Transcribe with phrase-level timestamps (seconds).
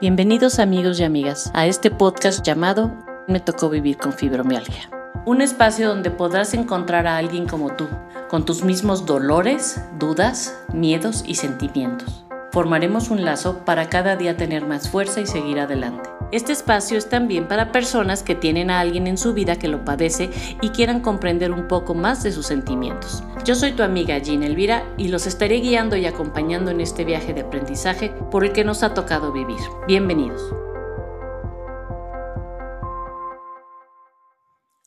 [0.00, 2.96] Bienvenidos amigos y amigas a este podcast llamado
[3.28, 4.88] Me tocó vivir con fibromialgia.
[5.26, 7.86] Un espacio donde podrás encontrar a alguien como tú,
[8.30, 12.24] con tus mismos dolores, dudas, miedos y sentimientos.
[12.50, 16.09] Formaremos un lazo para cada día tener más fuerza y seguir adelante.
[16.32, 19.84] Este espacio es también para personas que tienen a alguien en su vida que lo
[19.84, 20.30] padece
[20.62, 23.24] y quieran comprender un poco más de sus sentimientos.
[23.44, 27.34] Yo soy tu amiga Gina Elvira y los estaré guiando y acompañando en este viaje
[27.34, 29.58] de aprendizaje por el que nos ha tocado vivir.
[29.88, 30.40] Bienvenidos.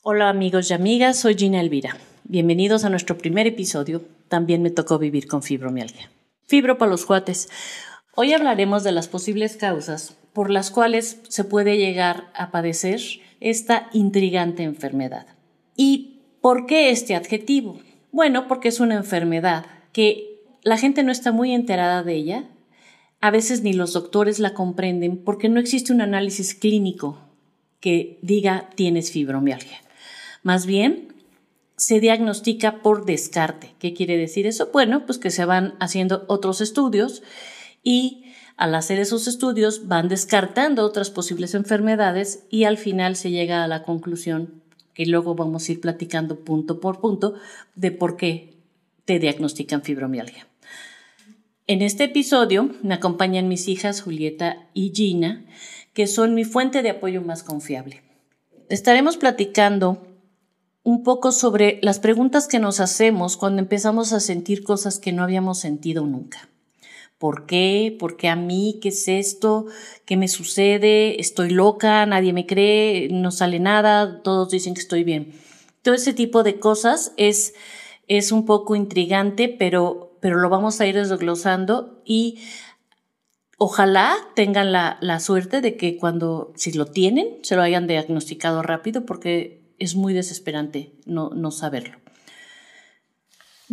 [0.01, 1.97] Hola amigos y amigas, soy Gina Elvira.
[2.23, 4.01] Bienvenidos a nuestro primer episodio.
[4.29, 6.09] También me tocó vivir con fibromialgia.
[6.47, 7.49] Fibro para los cuates.
[8.15, 12.99] Hoy hablaremos de las posibles causas por las cuales se puede llegar a padecer
[13.39, 15.27] esta intrigante enfermedad.
[15.75, 17.79] ¿Y por qué este adjetivo?
[18.11, 22.43] Bueno, porque es una enfermedad que la gente no está muy enterada de ella,
[23.21, 27.19] a veces ni los doctores la comprenden porque no existe un análisis clínico
[27.79, 29.81] que diga tienes fibromialgia.
[30.41, 31.13] Más bien,
[31.77, 33.75] se diagnostica por descarte.
[33.79, 34.69] ¿Qué quiere decir eso?
[34.71, 37.23] Bueno, pues que se van haciendo otros estudios
[37.83, 38.22] y
[38.57, 43.67] al hacer esos estudios van descartando otras posibles enfermedades y al final se llega a
[43.67, 44.61] la conclusión
[44.93, 47.35] que luego vamos a ir platicando punto por punto
[47.75, 48.53] de por qué
[49.05, 50.47] te diagnostican fibromialgia.
[51.65, 55.45] En este episodio me acompañan mis hijas Julieta y Gina,
[55.93, 58.01] que son mi fuente de apoyo más confiable.
[58.69, 60.07] Estaremos platicando
[60.83, 65.23] un poco sobre las preguntas que nos hacemos cuando empezamos a sentir cosas que no
[65.23, 66.49] habíamos sentido nunca.
[67.23, 67.95] ¿Por qué?
[67.97, 68.79] ¿Por qué a mí?
[68.81, 69.67] ¿Qué es esto?
[70.03, 71.21] ¿Qué me sucede?
[71.21, 72.05] ¿Estoy loca?
[72.05, 73.07] ¿Nadie me cree?
[73.11, 74.21] ¿No sale nada?
[74.23, 75.31] Todos dicen que estoy bien.
[75.83, 77.53] Todo ese tipo de cosas es,
[78.09, 82.39] es un poco intrigante, pero, pero lo vamos a ir desglosando y
[83.57, 88.61] ojalá tengan la, la suerte de que cuando, si lo tienen, se lo hayan diagnosticado
[88.63, 92.02] rápido porque es muy desesperante no, no saberlo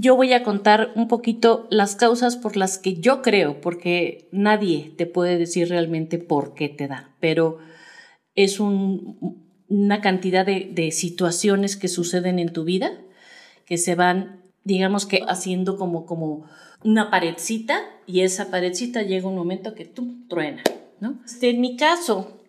[0.01, 4.95] yo voy a contar un poquito las causas por las que yo creo, porque nadie
[4.97, 7.59] te puede decir realmente por qué te da, pero
[8.35, 12.99] es una cantidad de, situaciones que suceden en tu vida
[13.67, 16.47] que se van, digamos que haciendo como, como
[16.83, 20.63] una paredcita y esa paredcita llega un momento que tú truena,
[21.01, 21.21] ¿no?
[21.27, 22.41] Este, en mi caso,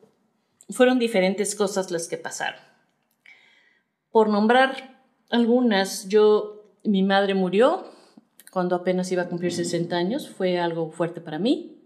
[0.69, 2.61] fueron diferentes cosas las que pasaron.
[4.09, 7.85] Por nombrar algunas, yo mi madre murió
[8.51, 11.77] cuando apenas iba a cumplir 60 años, fue algo fuerte para mí.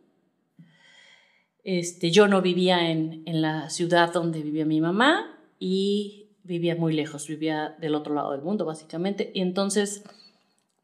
[1.63, 6.93] Este, yo no vivía en, en la ciudad donde vivía mi mamá y vivía muy
[6.93, 9.31] lejos, vivía del otro lado del mundo básicamente.
[9.33, 10.03] Y entonces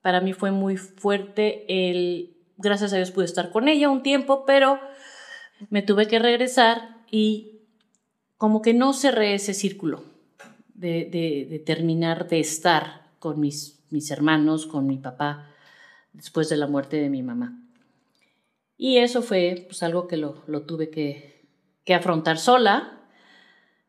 [0.01, 4.45] para mí fue muy fuerte el, gracias a Dios pude estar con ella un tiempo,
[4.45, 4.79] pero
[5.69, 7.61] me tuve que regresar y
[8.37, 10.03] como que no cerré ese círculo
[10.73, 15.47] de, de, de terminar de estar con mis mis hermanos, con mi papá,
[16.13, 17.57] después de la muerte de mi mamá.
[18.77, 20.33] Y eso fue pues, algo que lo,
[20.65, 21.47] tuve que,
[21.85, 23.07] que, afrontar sola.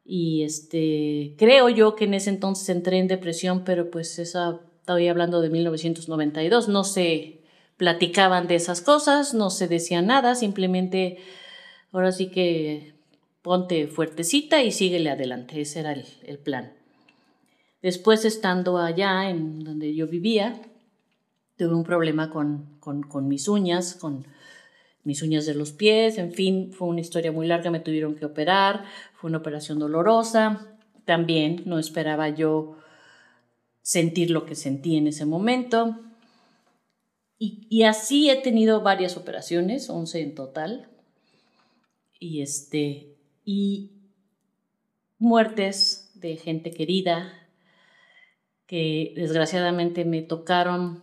[0.04, 5.08] Y este, creo yo que en ese entonces entré en depresión, pero pues esa, estoy
[5.08, 7.42] hablando de 1992, no se
[7.76, 11.18] platicaban de esas cosas, no se decía nada, simplemente
[11.92, 12.94] ahora sí que
[13.42, 16.81] ponte fuertecita y síguele adelante, ese era el, el plan.
[17.82, 20.62] Después, estando allá en donde yo vivía,
[21.56, 22.78] tuve un problema con,
[23.28, 24.24] mis uñas, con
[25.02, 28.24] mis uñas de los pies, en fin, fue una historia muy larga, me tuvieron que
[28.24, 28.84] operar,
[29.14, 32.76] fue una operación dolorosa, también no esperaba yo
[33.82, 35.98] sentir lo que sentí en ese momento.
[37.38, 40.88] Y, y, así he tenido varias operaciones, 11 en total,
[42.20, 43.90] y, este, y
[45.18, 47.41] muertes de gente querida,
[48.72, 51.02] que desgraciadamente me tocaron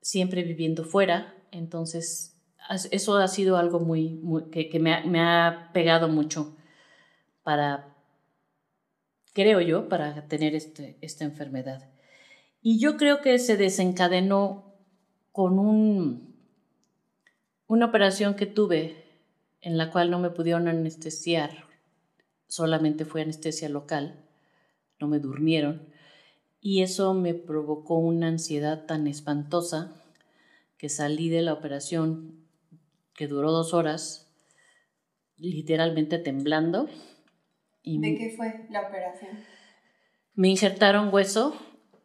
[0.00, 2.42] siempre viviendo fuera, entonces
[2.90, 4.20] eso ha sido algo muy,
[4.50, 6.56] que, me, ha, pegado mucho
[7.44, 7.94] para,
[9.32, 11.88] creo yo, para tener este, esta enfermedad.
[12.62, 14.74] Y yo creo que se desencadenó
[15.30, 16.34] con un,
[17.68, 19.04] una operación que tuve
[19.60, 21.66] en la cual no me pudieron anestesiar,
[22.48, 24.24] solamente fue anestesia local,
[24.98, 25.96] no me durmieron
[26.68, 29.94] y eso me provocó una ansiedad tan espantosa
[30.76, 32.44] que salí de la operación
[33.14, 34.30] que duró dos horas
[35.38, 36.86] literalmente temblando.
[37.82, 39.30] Y ¿De qué fue la operación?
[40.34, 41.56] Me injertaron hueso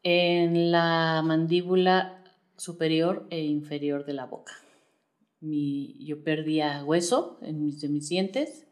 [0.01, 2.23] en la mandíbula
[2.55, 4.53] superior e inferior de la boca.
[5.41, 8.65] mi, yo perdía hueso en mis, de mis dientes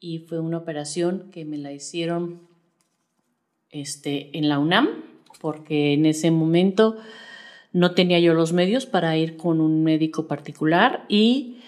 [0.00, 2.52] y fue una operación que me la hicieron
[3.74, 4.88] este, en la UNAM,
[5.40, 6.96] porque en ese momento
[7.72, 11.58] no tenía yo los medios para ir con un médico particular y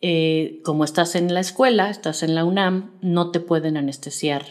[0.00, 4.44] eh, como estás en la escuela, estás en la UNAM, no te pueden anestesiar.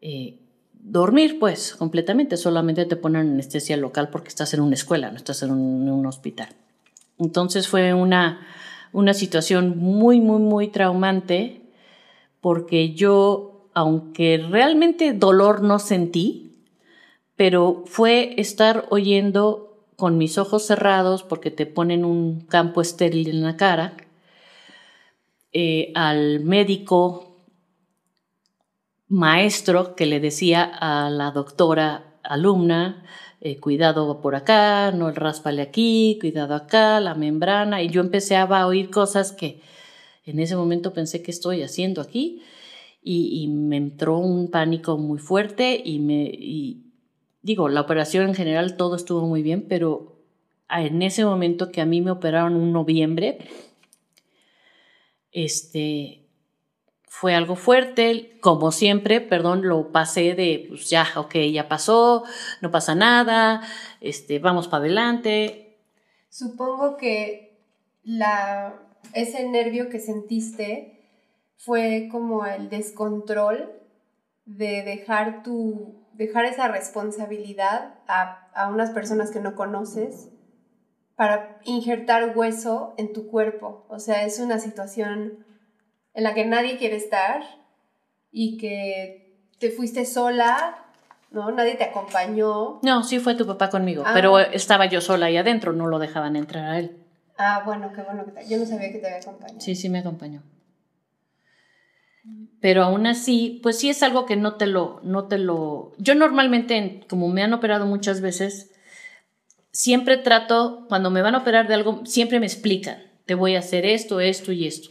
[0.00, 0.40] Eh,
[0.72, 5.42] dormir, pues, completamente, solamente te ponen anestesia local porque estás en una escuela, no estás
[5.44, 6.48] en un, hospital.
[7.18, 8.46] Entonces fue una,
[8.92, 11.62] una situación muy, muy, muy traumante
[12.40, 16.56] porque yo, aunque realmente dolor no sentí,
[17.36, 23.42] pero fue estar oyendo con mis ojos cerrados porque te ponen un campo estéril en
[23.42, 23.96] la cara,
[25.52, 27.36] eh, al médico
[29.08, 33.04] maestro que le decía a la doctora alumna,
[33.40, 38.66] eh, cuidado por acá, no raspale aquí, cuidado acá, la membrana, y yo empecé a
[38.66, 39.60] oír cosas que
[40.24, 42.42] en ese momento pensé que estoy haciendo aquí,
[43.06, 46.82] y, me entró un pánico muy fuerte y me,
[47.42, 50.16] digo, la operación en general todo estuvo muy bien, pero
[50.70, 53.38] en ese momento que a mí me operaron en noviembre,
[55.32, 56.26] este,
[57.06, 62.24] fue algo fuerte, como siempre, perdón, lo pasé de, pues ya, ok, ya pasó,
[62.62, 63.60] no pasa nada,
[64.00, 65.76] este, vamos para adelante.
[66.30, 67.60] Supongo que
[68.02, 68.80] la,
[69.12, 70.93] ese nervio que sentiste
[71.56, 73.72] fue como el descontrol
[74.44, 80.30] de dejar tu dejar esa responsabilidad a, a unas personas que no conoces
[81.16, 83.86] para injertar hueso en tu cuerpo.
[83.88, 85.44] O sea, es una situación
[86.12, 87.42] en la que nadie quiere estar
[88.30, 90.86] y que te fuiste sola,
[91.30, 91.50] ¿no?
[91.50, 92.80] Nadie te acompañó.
[92.82, 94.12] No, sí fue tu papá conmigo, ah.
[94.14, 97.04] pero estaba yo sola ahí adentro, no lo dejaban entrar a él.
[97.36, 98.48] Ah, bueno, qué bueno que te...
[98.48, 99.60] Yo no sabía que te había acompañado.
[99.60, 100.42] Sí, sí me acompañó
[102.60, 106.14] pero aún así, pues sí es algo que no te lo, no te lo, yo
[106.14, 108.70] normalmente, como me han operado muchas veces,
[109.70, 113.58] siempre trato, cuando me van a operar de algo, siempre me explican, te voy a
[113.58, 114.90] hacer esto, esto y esto.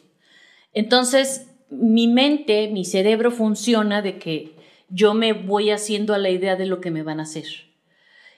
[0.74, 4.56] Entonces, mi mente, mi cerebro funciona de que
[4.90, 7.46] yo me voy haciendo a la idea de lo que me van a hacer.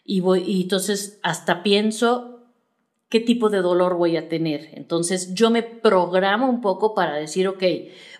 [0.05, 2.34] Y, voy, y entonces hasta pienso
[3.15, 4.71] qué tipo de dolor voy a tener.
[4.73, 7.63] Entonces yo me programo un poco para decir, ok,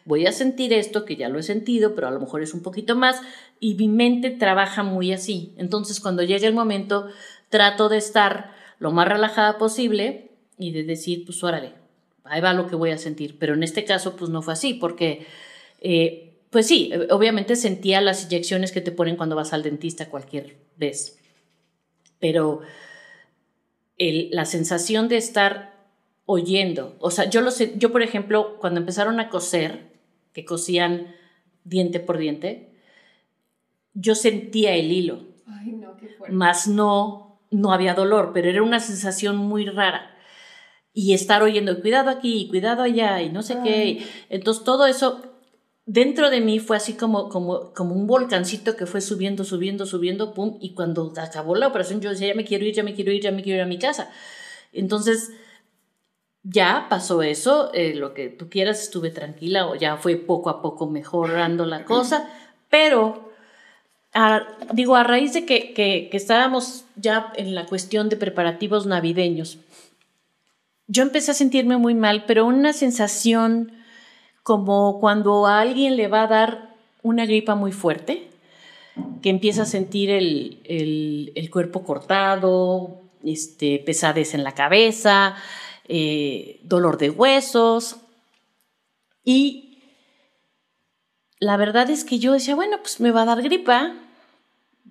[0.06, 2.62] voy a sentir esto, que ya lo he sentido, pero a lo mejor es un
[2.62, 3.21] poquito más,
[3.59, 5.53] y mi mente trabaja muy así.
[5.57, 7.07] Entonces, cuando llega el momento,
[7.50, 11.74] trato de estar lo más relajada posible y de decir, pues órale,
[12.24, 13.38] ahí va lo que voy a sentir.
[13.38, 15.27] Pero en este caso, pues no fue así, porque,
[15.81, 20.56] eh, pues sí, obviamente sentía las inyecciones que te ponen cuando vas al dentista cualquier
[20.77, 21.19] vez.
[22.21, 22.62] Pero
[23.97, 25.75] la sensación de estar
[26.25, 29.94] oyendo, o sea, yo lo sé, yo por ejemplo, cuando empezaron a coser,
[30.33, 31.15] que cosían
[31.63, 32.74] diente por diente,
[33.94, 35.24] yo sentía el hilo.
[35.47, 36.36] Ay, no, qué fuerte.
[36.36, 40.12] Más no, no había dolor, pero era una sensación muy rara.
[40.94, 44.06] Y estar oyendo, cuidado aquí, cuidado allá, y no sé qué.
[44.30, 45.34] Entonces todo eso
[45.85, 50.33] dentro de mí fue así como, como, como un volcancito que fue subiendo, subiendo, subiendo,
[50.33, 53.11] pum, y cuando acabó la operación yo decía, ya me quiero ir, ya me quiero
[53.11, 54.09] ir, ya me quiero ir a mi casa.
[54.73, 55.31] Entonces,
[56.43, 60.62] ya pasó eso, eh, lo que tú quieras, estuve tranquila o ya fue poco a
[60.62, 62.29] poco mejorando la cosa,
[62.69, 63.25] pero
[64.74, 69.57] digo, a raíz de que, que, estábamos ya en la cuestión de preparativos navideños,
[70.88, 73.74] yo empecé a sentirme muy mal, pero una sensación
[74.45, 78.29] como cuando a alguien le va a dar una gripa muy fuerte,
[79.23, 80.61] que empieza a sentir el,
[81.33, 85.35] el, cuerpo cortado, este, pesades en la cabeza,
[85.87, 87.95] eh, dolor de huesos.
[89.23, 89.79] Y
[91.39, 93.95] la verdad es que yo decía, bueno, pues me va a dar gripa,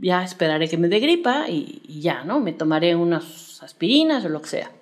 [0.01, 2.41] ya esperaré que me dé gripa y, ya, ¿no?
[2.41, 4.73] Me tomaré unas aspirinas o lo que sea.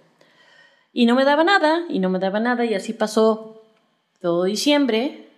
[0.95, 3.52] Y no me daba nada, y no me daba nada, y así pasó
[4.23, 5.29] todo diciembre,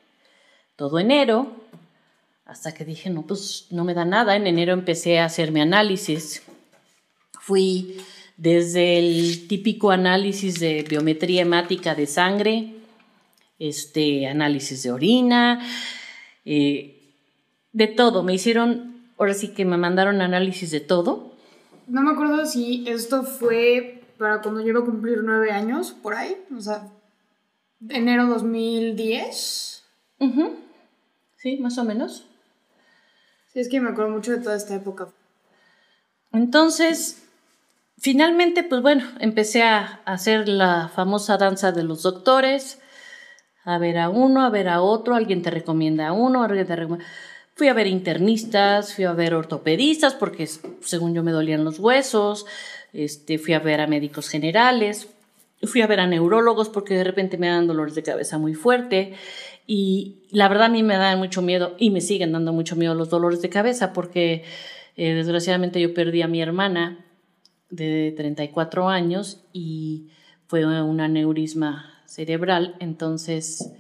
[0.76, 1.50] todo enero,
[2.44, 4.36] hasta que dije, no, pues no me da nada.
[4.36, 6.42] En enero empecé a hacer mi análisis.
[7.40, 7.96] Fui
[8.36, 12.74] desde el típico análisis de biometría hemática de sangre,
[13.58, 15.66] este, análisis de orina,
[16.44, 17.00] eh,
[17.72, 18.22] de todo.
[18.22, 21.32] Me hicieron, ahora sí que me mandaron análisis de todo.
[21.86, 26.14] No me acuerdo si esto fue para cuando yo iba a cumplir nueve años, por
[26.14, 26.90] ahí, o sea,
[27.90, 29.84] enero 2010.
[31.36, 32.26] Sí, más o menos.
[33.52, 35.08] Sí, es que me acuerdo mucho de toda esta época.
[36.32, 37.22] Entonces,
[37.98, 42.80] finalmente, pues bueno, empecé a hacer la famosa danza de los doctores,
[43.64, 46.76] a ver a uno, a ver a otro, alguien te recomienda a uno, alguien te
[46.76, 47.06] recomienda...
[47.56, 50.48] Fui a ver internistas, fui a ver ortopedistas porque
[50.80, 52.46] según yo me dolían los huesos,
[52.92, 55.08] este, fui a ver a médicos generales,
[55.62, 59.14] fui a ver a neurólogos porque de repente me dan dolores de cabeza muy fuerte
[59.66, 62.94] y la verdad a mí me da mucho miedo y me siguen dando mucho miedo
[62.94, 64.44] los dolores de cabeza porque
[64.96, 67.04] eh, desgraciadamente yo perdí a mi hermana
[67.70, 70.08] de 34 años y
[70.46, 73.72] fue un aneurisma cerebral, entonces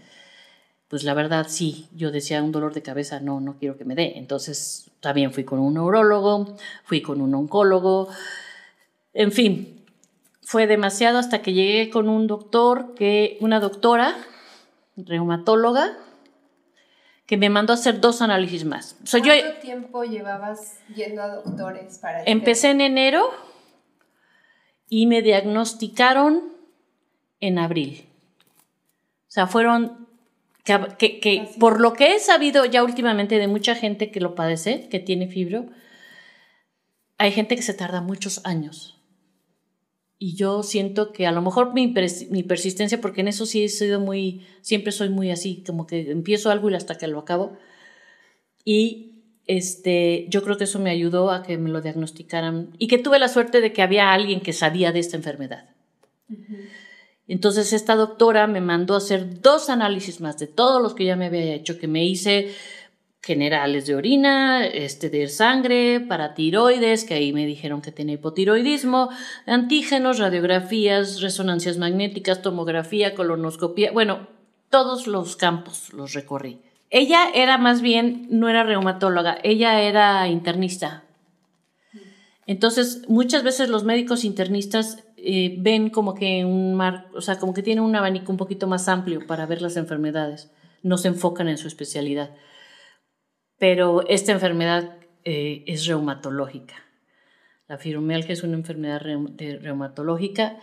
[0.88, 3.96] pues la verdad sí, yo decía un dolor de cabeza, no, no quiero que me
[3.96, 4.16] dé.
[4.16, 8.08] Entonces también fui con un neurólogo, fui con un oncólogo,
[9.12, 9.73] en fin,
[10.44, 14.14] fue demasiado hasta que llegué con un doctor, que, una doctora,
[14.96, 15.96] reumatóloga,
[17.26, 18.96] que me mandó a hacer dos análisis más.
[19.10, 23.30] ¿Cuánto tiempo llevabas yendo a doctores para Empecé en enero
[24.90, 26.52] y me diagnosticaron
[27.40, 28.06] en abril.
[29.26, 30.06] O sea, fueron
[30.62, 34.88] que, que, por lo que he sabido ya últimamente de mucha gente que lo padece,
[34.90, 35.66] que tiene fibro,
[37.16, 38.93] hay gente que se tarda muchos años
[40.24, 41.94] y yo siento que a lo mejor mi,
[42.30, 46.10] mi, persistencia, porque en eso sí he sido muy, siempre soy muy así, como que
[46.10, 47.58] empiezo algo y hasta que lo acabo.
[48.64, 49.16] Y
[49.46, 53.18] este, yo creo que eso me ayudó a que me lo diagnosticaran y que tuve
[53.18, 55.68] la suerte de que había alguien que sabía de esta enfermedad.
[57.28, 61.16] Entonces esta doctora me mandó a hacer dos análisis más de todos los que ya
[61.16, 62.50] me había hecho, que me hice
[63.24, 69.08] generales de orina, este, de sangre, para tiroides, que ahí me dijeron que tenía hipotiroidismo,
[69.46, 74.28] antígenos, radiografías, resonancias magnéticas, tomografía, colonoscopía, bueno,
[74.68, 76.60] todos los campos los recorrí.
[76.90, 81.04] Ella era más bien, no era reumatóloga, ella era internista.
[82.46, 87.54] Entonces, muchas veces los médicos internistas eh, ven como que un mar, o sea, como
[87.54, 90.50] que tienen un abanico un poquito más amplio para ver las enfermedades,
[90.82, 92.30] no se enfocan en su especialidad
[93.64, 96.74] pero esta enfermedad eh, es reumatológica.
[97.66, 100.58] La fibromialgia es una enfermedad reumatológica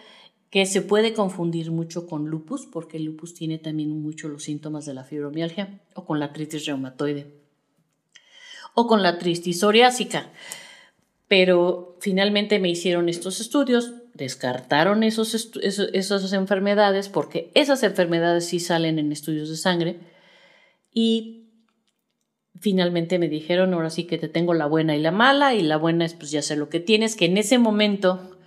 [0.51, 4.85] que se puede confundir mucho con lupus, porque el lupus tiene también mucho los síntomas
[4.85, 7.41] de la fibromialgia, o con la artritis reumatoide,
[8.75, 10.29] o con la artritis psoriásica.
[11.27, 18.99] Pero finalmente me hicieron estos estudios, descartaron esos esas enfermedades, porque esas enfermedades sí salen
[18.99, 19.99] en estudios de sangre,
[20.93, 21.40] y
[22.59, 25.77] finalmente me dijeron, ahora sí que te tengo la buena y la mala, y la
[25.77, 28.37] buena es pues ya sé lo que tienes, que en ese momento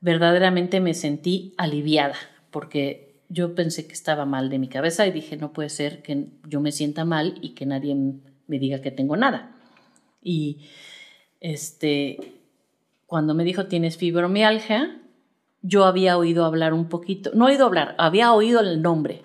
[0.00, 2.16] verdaderamente me sentí aliviada,
[2.50, 6.26] porque yo pensé que estaba mal de mi cabeza y dije, no puede ser que
[6.46, 7.96] yo me sienta mal y que nadie
[8.46, 9.56] me diga que tengo nada.
[10.22, 10.68] Y
[11.40, 12.18] este,
[13.06, 15.00] cuando me dijo, tienes fibromialgia,
[15.62, 19.22] yo había oído hablar un poquito, no he oído hablar, había oído el nombre,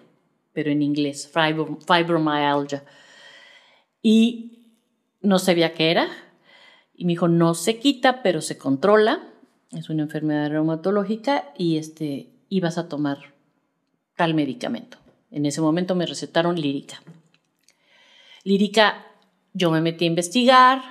[0.53, 2.83] pero en inglés, fibromyalgia
[4.01, 4.65] y
[5.21, 6.07] no sabía qué era.
[6.95, 9.27] Y me dijo, no se quita, pero se controla.
[9.71, 13.33] Es una enfermedad reumatológica y este, ibas a tomar
[14.15, 14.97] tal medicamento.
[15.31, 17.01] En ese momento me recetaron lírica.
[18.43, 19.05] Lírica,
[19.53, 20.81] yo me metí a investigar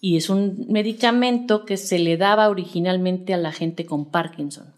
[0.00, 4.74] y es un medicamento que se le daba originalmente a la gente con Parkinson.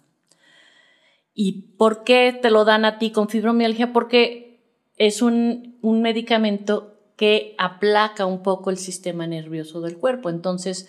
[1.34, 3.92] ¿Y por qué te lo dan a ti con fibromialgia?
[3.92, 4.60] Porque
[4.96, 10.30] es un, un medicamento que aplaca un poco el sistema nervioso del cuerpo.
[10.30, 10.88] Entonces,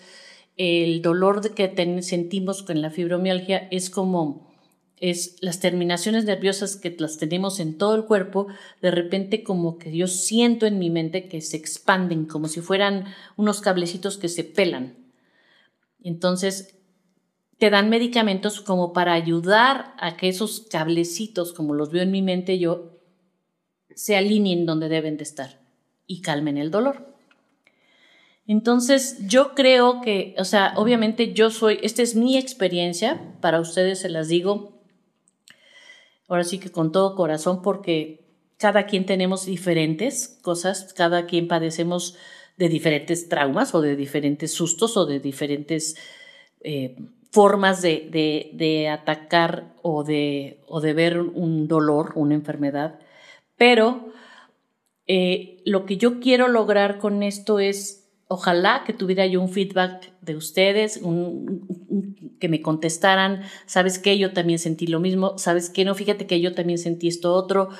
[0.56, 4.46] el dolor que sentimos con la fibromialgia es como
[5.00, 8.48] es las terminaciones nerviosas que las tenemos en todo el cuerpo,
[8.82, 13.04] de repente como que yo siento en mi mente que se expanden, como si fueran
[13.36, 14.96] unos cablecitos que se pelan.
[16.02, 16.80] Entonces,
[17.58, 22.22] te dan medicamentos como para ayudar a que esos cablecitos, como los veo en mi
[22.22, 22.98] mente yo,
[23.94, 25.67] se alineen donde deben de estar
[26.08, 27.06] y calmen el dolor.
[28.48, 34.00] Entonces, yo creo que, o sea, obviamente yo soy, esta es mi experiencia, para ustedes
[34.00, 34.72] se las digo,
[36.26, 42.16] ahora sí que con todo corazón, porque cada quien tenemos diferentes cosas, cada quien padecemos
[42.56, 45.96] de diferentes traumas o de diferentes sustos o de diferentes
[46.62, 46.96] eh,
[47.30, 52.98] formas de, de, atacar o de, o de ver un dolor, una enfermedad,
[53.56, 54.12] pero
[55.08, 60.12] eh, lo que yo quiero lograr con esto es, ojalá que tuviera yo un feedback
[60.20, 61.00] de ustedes,
[62.38, 64.18] que me contestaran, ¿sabes qué?
[64.18, 65.86] Yo también sentí lo mismo, ¿sabes qué?
[65.86, 67.70] No, fíjate que yo también sentí esto otro.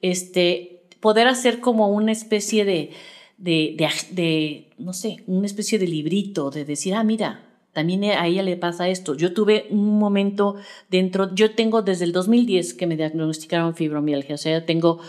[0.00, 2.90] Este, poder hacer como una especie de,
[3.38, 3.76] de,
[4.12, 8.56] de, no sé, una especie de librito, de decir, ah, mira, También a ella le
[8.56, 9.14] pasa esto.
[9.14, 10.56] Yo tuve un momento
[10.90, 15.00] dentro, yo tengo desde el 2010 que me diagnosticaron fibromialgia, o sea, tengo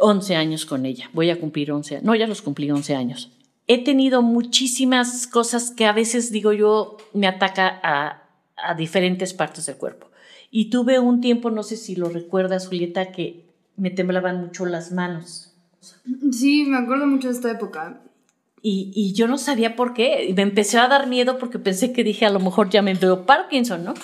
[0.00, 1.10] 11 años con ella.
[1.12, 3.32] Voy a cumplir 11, no, ya los cumplí 11 años.
[3.66, 8.22] He tenido muchísimas cosas que a veces digo yo me ataca a,
[8.56, 10.08] a diferentes partes del cuerpo.
[10.50, 13.44] Y tuve un tiempo, no sé si lo recuerdas, Julieta, que
[13.76, 15.52] me temblaban mucho las manos.
[16.32, 18.00] Sí, me acuerdo mucho de esta época.
[18.62, 20.26] Y, y, yo no sabía por qué.
[20.28, 22.94] Y me empecé a dar miedo porque pensé que dije, a lo mejor ya me
[22.94, 23.94] veo Parkinson, ¿no?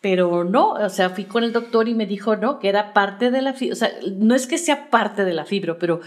[0.00, 3.30] Pero no, o sea, fui con el doctor y me dijo, no, que era parte
[3.30, 3.74] de la fibra.
[3.74, 6.00] O sea, no es que sea parte de la fibra, pero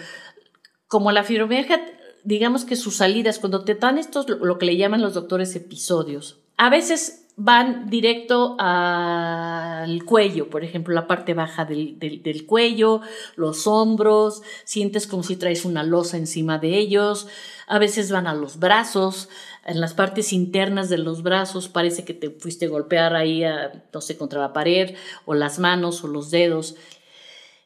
[0.87, 1.83] como la fibromialgia,
[2.23, 6.39] digamos que sus salidas, cuando te dan estos, lo que le llaman los doctores episodios,
[6.57, 13.01] a veces van directo al cuello, por ejemplo, la parte baja del, del, cuello,
[13.35, 17.27] los hombros, sientes como si traes una losa encima de ellos,
[17.67, 19.29] a veces van a los brazos,
[19.65, 23.43] en las partes internas de los brazos parece que te fuiste a golpear ahí,
[23.93, 26.75] no sé, contra la pared, o las manos o los dedos.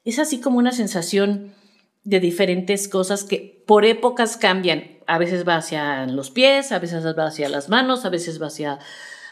[0.05, 1.55] Es así como una sensación
[2.03, 4.97] de diferentes cosas que por épocas cambian.
[5.07, 8.47] A veces va hacia los pies, a veces va hacia las manos, a veces va
[8.47, 8.79] hacia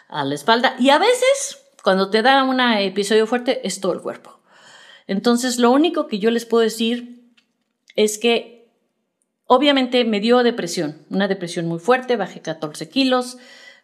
[0.07, 4.01] a la espalda y a veces cuando te da un episodio fuerte es todo el
[4.01, 4.39] cuerpo.
[5.07, 7.31] Entonces lo único que yo les puedo decir
[7.95, 8.67] es que
[9.45, 13.37] obviamente me dio depresión, una depresión muy fuerte, bajé 14 kilos,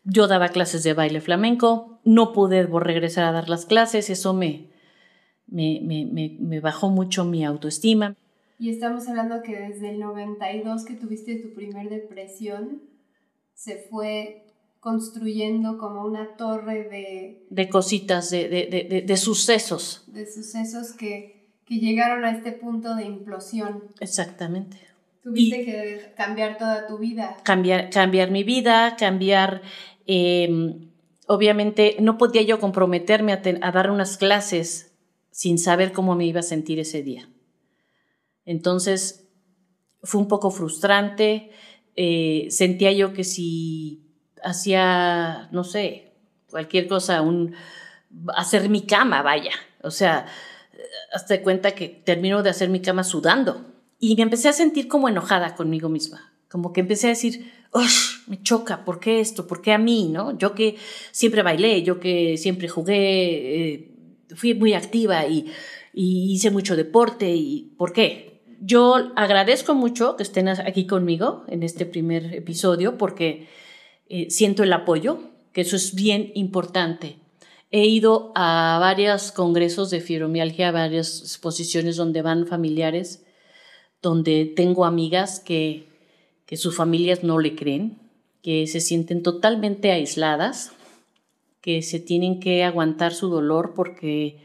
[0.03, 4.71] yo daba clases de baile flamenco, no pude regresar a dar las clases, eso me,
[5.45, 8.15] me, me, me bajó mucho mi autoestima.
[8.57, 12.81] Y estamos hablando que desde el 92 que tuviste tu primer depresión,
[13.53, 14.45] se fue
[14.81, 17.45] construyendo como una torre de...
[17.49, 20.03] De cositas, de, de, de, sucesos.
[20.07, 23.83] De sucesos que, que, llegaron a este punto de implosión.
[23.99, 24.77] Exactamente.
[25.21, 27.37] Tuviste que cambiar toda tu vida.
[27.43, 29.61] Cambiar, cambiar mi vida, cambiar...
[30.07, 30.89] Em,
[31.27, 34.97] obviamente no podía yo comprometerme a, a dar unas clases
[35.29, 37.29] sin saber cómo me iba a sentir ese día.
[38.45, 39.29] Entonces
[40.01, 41.51] fue un poco frustrante.
[41.95, 44.10] Eh, sentía yo que si
[44.43, 46.13] hacía, no sé,
[46.49, 47.55] cualquier cosa, un,
[48.35, 49.51] hacer mi cama, vaya.
[49.81, 50.27] O sea,
[51.13, 53.65] hasta de cuenta que termino de hacer mi cama sudando.
[53.99, 56.33] Y me empecé a sentir como enojada conmigo misma.
[56.49, 57.51] Como que empecé a decir,
[58.27, 58.83] me choca!
[58.83, 59.47] ¿Por qué esto?
[59.47, 60.09] ¿Por qué a mí?
[60.11, 60.37] ¿no?
[60.37, 60.77] Yo que
[61.11, 63.91] siempre bailé, yo que siempre jugué, eh,
[64.35, 65.51] fui muy activa y,
[65.93, 67.33] y hice mucho deporte.
[67.33, 68.41] ¿Y por qué?
[68.59, 73.47] Yo agradezco mucho que estén aquí conmigo en este primer episodio porque
[74.13, 75.19] eh, siento el apoyo,
[75.53, 77.15] que eso es bien importante.
[77.71, 83.23] He ido a varios congresos de fibromialgia, varias exposiciones donde van familiares,
[84.01, 85.87] donde tengo amigas que,
[86.45, 87.99] que sus familias no le creen,
[88.41, 90.73] que se sienten totalmente aisladas,
[91.61, 94.39] que se tienen que aguantar su dolor porque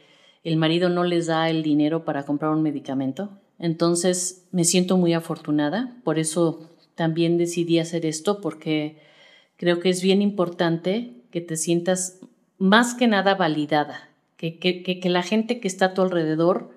[0.45, 3.31] el marido no les da el dinero para comprar un medicamento.
[3.59, 9.05] Entonces me siento muy afortunada, por eso también decidí hacer esto, porque
[9.57, 12.21] creo que es bien importante que te sientas
[12.59, 16.71] más que nada validada, que, que, que, la gente que está a tu alrededor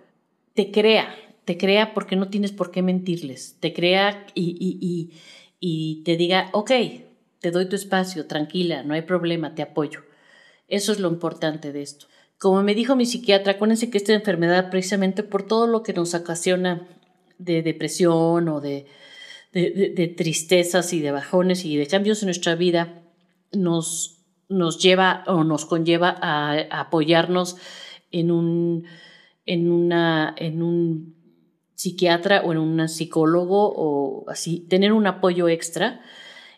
[0.54, 1.14] te crea,
[1.46, 5.12] te crea porque no tienes por qué mentirles, te crea y, y, y,
[5.60, 6.72] y te diga, ok,
[7.40, 10.02] te doy tu espacio, tranquila, no hay problema, te apoyo.
[10.68, 12.08] Eso es lo importante de esto.
[12.38, 16.14] Como me dijo mi psiquiatra, acuérdense que esta enfermedad, precisamente por todo lo que nos
[16.14, 16.88] ocasiona
[17.38, 18.86] de depresión o de,
[19.52, 23.04] de, tristezas y de bajones y de cambios en nuestra vida
[23.52, 27.58] nos, nos lleva o nos conlleva a, apoyarnos
[28.12, 28.86] en un,
[29.46, 31.16] en, una, en un
[31.76, 36.02] psiquiatra o en un psicólogo o así, tener un apoyo extra.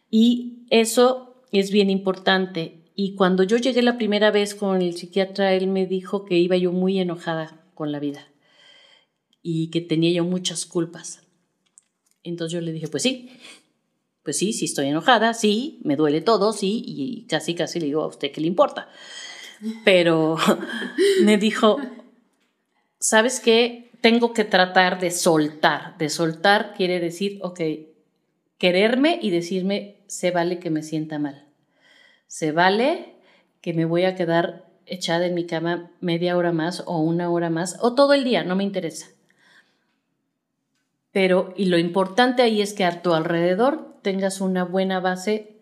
[0.10, 2.92] Y eso es bien importante.
[2.96, 6.58] Y cuando yo llegué la primera vez con el psiquiatra, él me dijo que iba
[6.58, 8.28] yo muy enojada con la vida
[9.42, 11.21] y que tenía yo muchas culpas.
[12.24, 13.30] Entonces yo le dije, pues sí,
[14.24, 18.04] pues sí, sí estoy enojada, sí, me duele todo, sí, y casi, casi le digo
[18.04, 18.90] a usted qué le importa.
[19.84, 20.38] Pero
[21.24, 21.80] me dijo,
[23.00, 23.92] ¿sabes qué?
[24.02, 25.98] Tengo que tratar de soltar.
[25.98, 27.62] De soltar quiere decir, ok,
[28.58, 31.48] quererme y decirme, se vale que me sienta mal.
[32.28, 33.16] Se vale
[33.62, 37.50] que me voy a quedar echada en mi cama media hora más o una hora
[37.50, 39.08] más o todo el día, no me interesa.
[41.12, 45.58] Pero, y lo importante ahí es que a tu alrededor tengas una buena base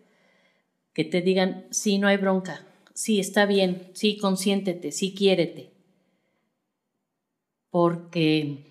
[0.93, 5.71] que te digan, sí, no hay bronca, sí, está bien, sí, consiéntete, sí, quiérete.
[7.71, 8.65] Porque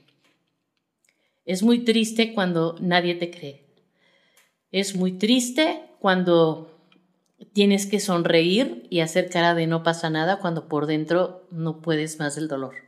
[1.45, 3.65] es muy triste cuando nadie te cree.
[4.71, 6.79] Es muy triste cuando
[7.53, 12.19] tienes que sonreír y hacer cara de no pasa nada cuando por dentro no puedes
[12.19, 12.88] más del dolor.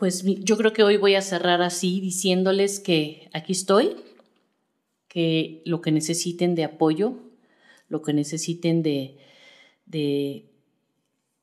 [0.00, 3.96] Pues yo creo que hoy voy a cerrar así diciéndoles que aquí estoy,
[5.08, 7.18] que lo que necesiten de apoyo,
[7.90, 9.18] lo que necesiten de,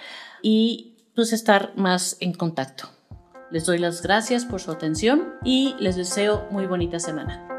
[0.44, 2.88] y pues estar más en contacto.
[3.50, 7.51] Les doy las gracias por su atención y les deseo muy bonita semana.